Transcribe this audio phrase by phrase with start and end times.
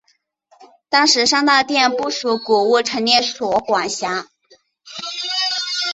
[0.89, 4.25] 当时三大殿不属古物陈列所管辖。